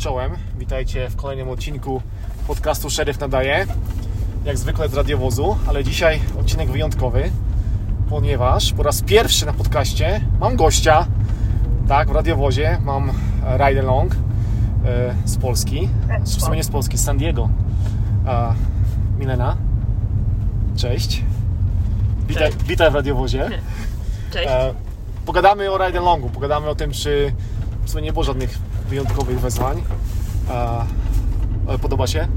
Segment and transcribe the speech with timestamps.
[0.00, 0.32] czołem.
[0.58, 2.02] Witajcie w kolejnym odcinku
[2.46, 3.66] podcastu Szeryf Nadaje.
[4.44, 7.30] Jak zwykle z radiowozu, ale dzisiaj odcinek wyjątkowy,
[8.10, 11.06] ponieważ po raz pierwszy na podcaście mam gościa.
[11.88, 13.12] Tak, w radiowozie mam
[13.56, 14.16] ride along e,
[15.24, 15.88] z Polski.
[16.24, 17.48] W sumie nie z Polski, z San Diego.
[19.18, 19.56] Milena.
[20.76, 21.24] Cześć.
[22.28, 22.64] Witaj, Cześć.
[22.64, 23.48] witaj w radiowozie.
[24.32, 24.48] Cześć.
[24.48, 24.74] E,
[25.26, 27.32] pogadamy o ride alongu, pogadamy o tym, czy
[27.84, 28.58] w sumie nie było żadnych
[28.90, 29.82] wyjątkowych wezwań.
[31.68, 32.28] E, podoba się?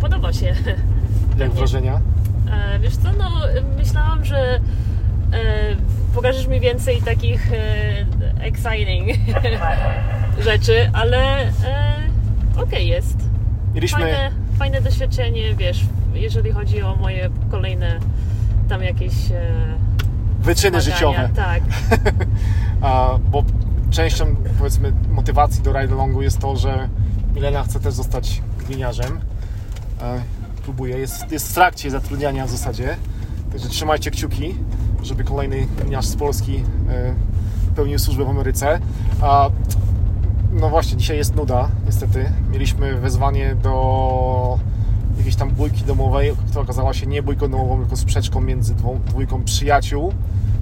[0.00, 0.54] Podoba się.
[1.38, 2.00] Jak wrażenia?
[2.50, 3.30] E, wiesz co, no
[3.76, 4.60] myślałam, że e,
[6.14, 7.56] pokażesz mi więcej takich e,
[8.40, 9.18] exciting
[10.48, 11.52] rzeczy, ale
[12.56, 13.16] okej jest.
[13.74, 15.84] Mieliśmy, Fajne, fajne doświadczenie, wiesz,
[16.14, 17.98] jeżeli chodzi o moje kolejne
[18.68, 19.12] tam jakieś
[20.40, 20.96] wyczyny zmagania.
[20.96, 21.62] życiowe, Tak,
[22.82, 23.44] A, bo
[23.90, 26.88] częścią powiedzmy motywacji do ride alongu jest to, że
[27.34, 29.20] Milena chce też zostać gliniarzem.
[30.02, 30.22] E,
[30.62, 32.96] Próbuje, jest, jest w trakcie zatrudniania w zasadzie,
[33.52, 34.54] także trzymajcie kciuki,
[35.02, 37.14] żeby kolejny gliniarz z Polski e,
[37.76, 38.80] pełnił służbę w Ameryce.
[39.22, 39.50] A,
[40.52, 42.32] no właśnie, dzisiaj jest nuda, niestety.
[42.52, 44.58] Mieliśmy wezwanie do
[45.16, 48.74] jakiejś tam bójki domowej, która okazała się nie bójką domową, tylko sprzeczką między
[49.06, 50.12] dwójką przyjaciół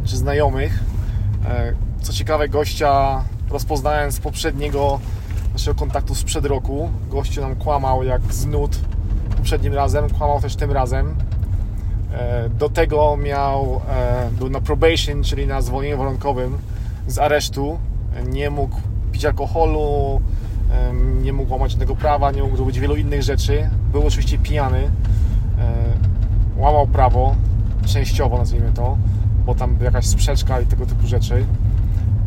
[0.05, 0.85] czy znajomych.
[2.03, 5.01] Co ciekawe, gościa rozpoznałem z poprzedniego
[5.53, 6.91] naszego kontaktu sprzed roku.
[7.11, 8.79] Gościu nam kłamał jak z nut
[9.47, 11.15] poprzednim razem, kłamał też tym razem.
[12.13, 16.59] E, Do tego miał, e, był na probation, czyli na zwolnieniu warunkowym
[17.07, 17.79] z aresztu.
[18.29, 18.77] Nie mógł
[19.13, 20.21] pić alkoholu,
[21.23, 23.71] nie mógł łamać żadnego prawa, nie mógł robić wielu innych rzeczy.
[23.93, 24.91] Był oczywiście pijany, e,
[26.57, 27.35] łamał prawo,
[27.87, 28.97] częściowo nazwijmy to,
[29.47, 31.45] bo tam była jakaś sprzeczka i tego typu rzeczy.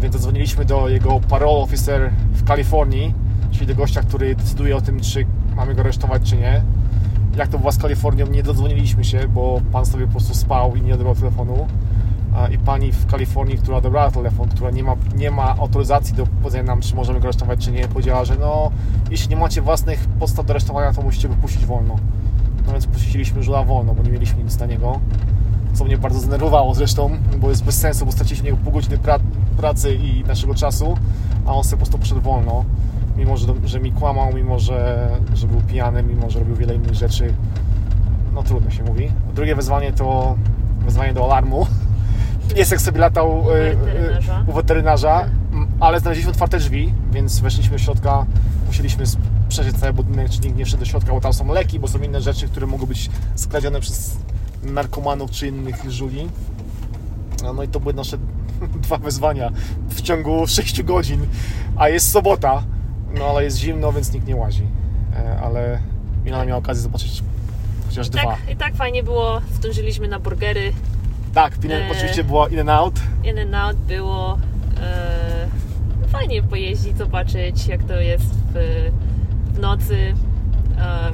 [0.02, 3.14] Więc zadzwoniliśmy do jego parole officer w Kalifornii,
[3.52, 6.62] czyli do gościa, który decyduje o tym, czy mamy go aresztować, czy nie.
[7.36, 10.82] Jak to była z Kalifornią, nie dodzwoniliśmy się, bo pan sobie po prostu spał i
[10.82, 11.68] nie odebrał telefonu.
[12.52, 16.64] I pani w Kalifornii, która odebrała telefon, która nie ma, nie ma autoryzacji do powiedzenia
[16.64, 18.72] nam, czy możemy go aresztować, czy nie, powiedziała, że no,
[19.12, 21.96] jeśli nie macie własnych podstaw do aresztowania, to musicie go puścić wolno.
[22.66, 25.00] No więc puściliśmy żula wolno, bo nie mieliśmy nic na niego.
[25.74, 29.20] Co mnie bardzo zdenerwowało zresztą, bo jest bez sensu, bo straciliśmy niego pół godziny pra-
[29.58, 30.98] pracy i naszego czasu,
[31.46, 32.66] a on sobie po prostu poszedł wolno.
[33.18, 36.94] Mimo, że, że mi kłamał, mimo, że, że był pijany, mimo, że robił wiele innych
[36.94, 37.34] rzeczy.
[38.34, 39.12] No trudno się mówi.
[39.36, 40.36] Drugie wezwanie to
[40.86, 41.68] wezwanie do alarmu.
[42.56, 44.44] Jest jak sobie latał U e, e, weterynarza.
[44.48, 45.26] u weterynarza,
[45.80, 48.26] ale znaleźliśmy otwarte drzwi, więc weszliśmy do środka.
[48.68, 49.04] Musieliśmy
[49.50, 52.00] przejrzeć cały budynek, czy nikt nie wszedł do środka, bo tam są leki, bo są
[52.00, 54.18] inne rzeczy, które mogą być skradzione przez
[54.64, 56.30] narkomanów czy innych żuli.
[57.44, 58.18] No, i to były nasze
[58.84, 59.52] dwa wyzwania
[59.90, 61.28] w ciągu 6 godzin,
[61.78, 62.64] a jest sobota,
[63.18, 64.64] no ale jest zimno, więc nikt nie łazi.
[65.16, 65.80] E, Ale
[66.26, 67.24] Milana miała okazję zobaczyć
[67.90, 68.22] chociaż dwa.
[68.24, 69.42] tak, i tak fajnie było.
[69.54, 70.74] Zdążyliśmy na burgery.
[71.34, 71.92] Tak, E.
[71.92, 73.00] oczywiście była in and out.
[73.24, 74.38] In and out było
[74.82, 75.48] e,
[76.08, 78.90] fajnie pojeździć, zobaczyć jak to jest w,
[79.54, 80.14] w nocy.
[80.78, 81.12] E,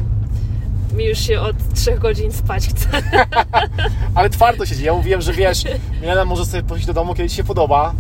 [0.94, 2.88] mi już się od 3 godzin spać chce.
[4.16, 4.84] Ale twardo siedzi.
[4.84, 5.63] Ja mówiłem, że wiesz,
[6.01, 7.94] Milena może sobie pójść do domu, kiedy ci się podoba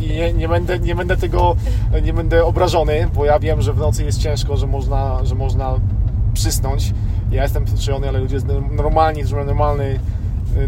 [0.00, 1.56] i nie, nie, będę, nie będę tego,
[2.02, 5.74] nie będę obrażony, bo ja wiem, że w nocy jest ciężko, że można, że można
[6.34, 6.92] przysnąć.
[7.30, 8.38] Ja jestem przyzwyczajony, ale ludzie
[8.70, 9.98] normalni, którzy mają normalny,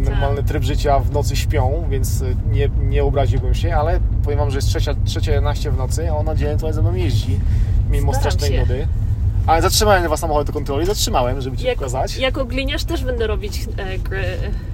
[0.01, 4.59] normalny tryb życia w nocy śpią, więc nie, nie obraziłbym się, ale powiem Wam, że
[4.59, 7.41] jest trzecia, trzecia 11 w nocy, a ona dzień tutaj ze mną jeździ,
[7.91, 8.89] mimo Staram strasznej nudy.
[9.49, 12.17] Ale zatrzymałem dwa samochody do kontroli, zatrzymałem, żeby Ci Jak, pokazać.
[12.17, 14.25] jako gliniarz też będę robić e, gry,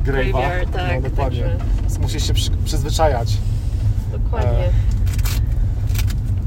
[0.05, 1.03] graveyard, tak.
[1.03, 1.41] no dokładnie.
[1.43, 3.37] Także, Musisz się przy, przyzwyczajać.
[4.13, 4.51] dokładnie.
[4.51, 4.71] E,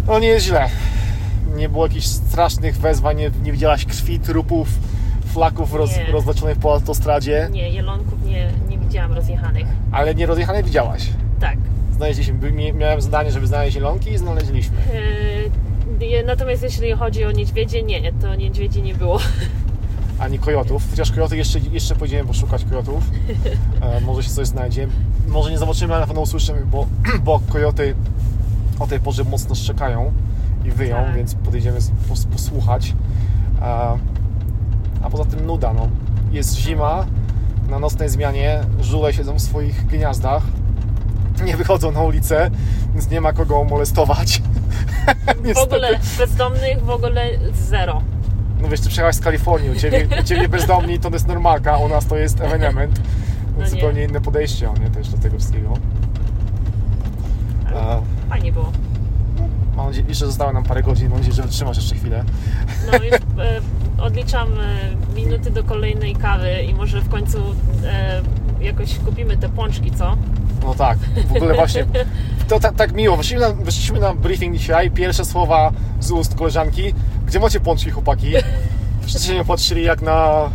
[0.08, 0.70] No nie jest źle.
[1.56, 4.68] Nie było jakichś strasznych wezwań, nie, nie widziałaś krwi, trupów,
[5.34, 5.92] flaków roz,
[6.62, 9.68] po autostradzie, Nie, jelonków nie, nie widziałam rozjechanych.
[9.92, 11.10] ale nie rozjechane widziałaś.
[11.40, 11.58] Tak.
[11.96, 14.78] Znaleźliśmy, miałem zadanie, żeby znaleźć zielonki i znaleźliśmy.
[14.78, 15.67] E,
[16.26, 19.20] natomiast jeśli chodzi o niedźwiedzie, nie, to niedźwiedzi nie było.
[20.20, 23.04] Ani kojotów, chociaż kojoty jeszcze, jeszcze pójdziemy poszukać kojotów.
[23.82, 24.88] E, może się coś znajdzie.
[25.28, 26.88] Może nie zobaczymy, ale na pewno usłyszymy, bo,
[27.26, 27.96] bo kojoty
[28.80, 30.14] o tej porze mocno szczekają
[30.66, 31.16] i wyją, Tak.
[31.16, 31.80] więc podejdziemy
[32.10, 32.94] pos, posłuchać.
[33.62, 33.96] A,
[35.02, 35.90] a poza tym nuda, no.
[36.32, 37.06] Jest zima,
[37.70, 40.44] na nocnej zmianie żule siedzą w swoich gniazdach,
[41.46, 42.52] nie wychodzą na ulicę,
[42.94, 44.42] więc nie ma kogo molestować.
[45.56, 48.02] W ogóle bezdomnych w ogóle zero.
[48.62, 51.90] No wiesz, ty przyjechałaś z Kalifornii, u Ciebie, u ciebie bezdomni to jest normalka, u
[51.90, 53.02] nas to jest ewenement.
[53.58, 53.70] No nie.
[53.70, 55.74] zupełnie inne podejście, nie, też do tego wszystkiego.
[57.68, 58.72] Ale Fajnie było.
[59.76, 62.24] Mam nadzieję, jeszcze zostało nam parę godzin, mam nadzieję, że wytrzymasz jeszcze chwilę.
[62.92, 63.62] No już e,
[63.98, 67.38] odliczam e, minuty do kolejnej kawy i może w końcu
[67.86, 68.22] e,
[68.62, 70.18] jakoś kupimy te pączki, co?
[70.64, 70.98] No tak,
[71.28, 71.86] w ogóle właśnie,
[72.48, 76.94] to tak, tak miło, wyszliśmy na, wyszliśmy na briefing dzisiaj, pierwsze słowa z ust koleżanki,
[77.26, 78.34] gdzie macie pączki chłopaki?
[79.06, 80.50] Wszyscy się nie patrzyli jak na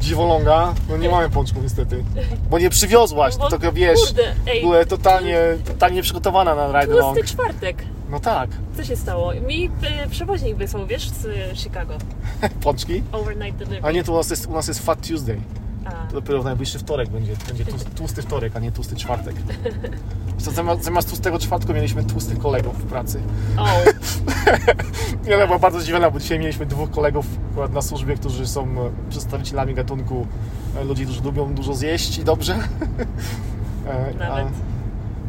[0.00, 2.04] dziwoląga, no nie mamy pączków niestety,
[2.50, 4.60] bo nie przywiozłaś, Bo, to tylko wiesz, kurde, ej.
[4.60, 7.16] byłem totalnie, totalnie nieprzygotowana na ride along.
[7.16, 7.84] Tłusty czwartek.
[8.10, 9.32] No tak, Co się stało?
[9.34, 11.94] Mi e, przewoźnik wysłał, wiesz, z e, Chicago.
[12.64, 13.80] pączki, Overnight delivery.
[13.88, 15.40] a nie, tu u nas jest, u nas jest Fat Tuesday.
[15.84, 19.34] A, To dopiero w najbliższy wtorek będzie, będzie tłusty, tłusty wtorek, a nie tłusty czwartek.
[20.40, 23.20] Zamiast, zamiast tłustego czwartku mieliśmy tłustych kolegów w pracy.
[23.58, 23.66] o,
[25.30, 28.90] Ja była bardzo zdziwiona, bo dzisiaj mieliśmy dwóch kolegów akurat na służbie, którzy są e,
[29.10, 30.26] przedstawicielami gatunku
[30.80, 32.56] e, ludzi, którzy lubią dużo zjeść i dobrze.
[33.86, 34.46] E, Nawet.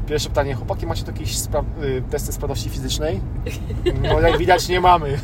[0.07, 3.21] Pierwsze pytanie, chłopaki, macie tu jakieś spra- y, testy sprawności fizycznej?
[4.01, 5.17] No jak widać nie mamy.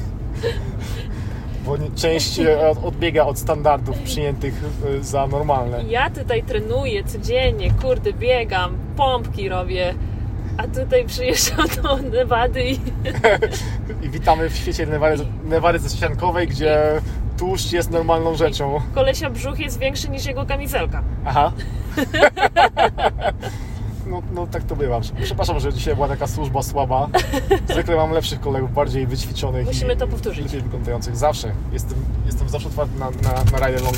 [1.67, 4.53] Bo część e, od- odbiega od standardów przyjętych
[4.99, 5.83] e, za normalne.
[5.83, 9.93] ja tutaj trenuję codziennie, kurde, biegam, pompki robię,
[10.57, 12.79] a tutaj przyjeżdżam do Nevady i
[14.05, 16.77] I witamy w świecie Nevary, Nevary ściankowej, gdzie
[17.37, 18.81] tłuszcz jest normalną rzeczą.
[18.95, 21.03] kolesia brzuch jest większy niż jego kamizelka.
[21.25, 21.51] Aha.
[24.09, 25.00] No, no tak to bywa.
[25.24, 27.07] Przepraszam, że dzisiaj była taka służba słaba.
[27.74, 29.65] Zwykle mam lepszych kolegów, bardziej wyćwiczonych.
[29.68, 30.45] Musimy i, to powtórzyć.
[30.45, 31.15] Lepiej wyglądających.
[31.18, 31.51] Zawsze.
[31.74, 33.95] Jestem, jestem zawsze otwarty na, na, na ride along.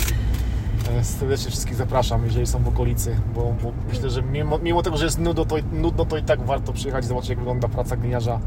[0.99, 4.97] E, Serdecznie wszystkich zapraszam, jeżeli są w okolicy, bo, bo myślę, że mimo, mimo tego,
[4.97, 7.67] że jest nudno to, i- nudno, to i tak warto przyjechać i zobaczyć, jak wygląda
[7.67, 8.39] praca gliniarza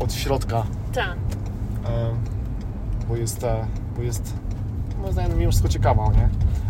[0.00, 0.62] od środka.
[0.94, 1.16] Tak.
[1.86, 2.10] E,
[3.08, 3.46] bo jest,
[3.96, 4.34] bo jest
[5.00, 6.28] moim zdaniem mimo wszystko ciekawa, nie?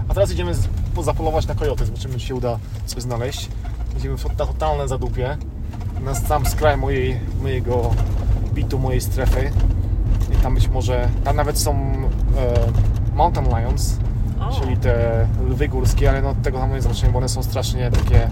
[0.09, 3.49] A teraz idziemy z, po- zapolować na kojoty, zobaczymy, czy się uda coś znaleźć.
[3.99, 5.37] Idziemy w na totalne zadupie,
[6.05, 7.91] na sam skraj mojej, mojego
[8.55, 9.51] bitu, mojej strefy.
[10.33, 13.97] I tam być może, tam nawet są e, mountain lions,
[14.41, 17.91] O, czyli te lwy górskie, ale no tego tam nie zobaczymy, bo one są strasznie
[17.91, 18.29] takie,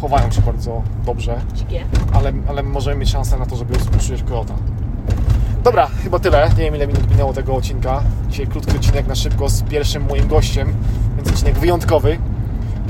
[0.00, 1.84] chowają się bardzo dobrze dzikie.
[2.12, 4.54] ale, ale możemy mieć szansę na to, żeby usłyszeć kojota.
[5.64, 6.48] Dobra, chyba tyle.
[6.48, 8.02] Nie wiem ile minut minęło tego odcinka.
[8.28, 10.74] Dzisiaj krótki odcinek na szybko z pierwszym moim gościem,
[11.16, 12.18] więc odcinek wyjątkowy.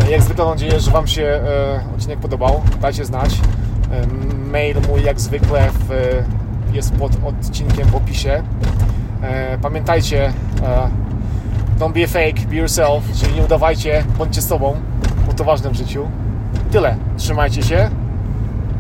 [0.05, 2.63] E, Jak zwykle mam nadzieję, że Wam się e, odcinek podobał.
[2.81, 3.31] Dajcie znać.
[3.93, 4.07] E,
[4.51, 5.91] mail mój jak zwykle w,
[6.73, 8.43] jest pod odcinkiem w opisie.
[9.23, 10.33] E, pamiętajcie,
[10.63, 10.91] e,
[11.79, 14.77] don't be a fake, be yourself, czyli nie udawajcie, bądźcie sobą,
[15.27, 16.09] bo to ważne w życiu.
[16.71, 16.97] Tyle.
[17.17, 17.91] Trzymajcie się.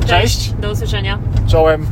[0.06, 0.52] Cześć.
[0.52, 1.18] Do usłyszenia.
[1.46, 1.86] Czołem.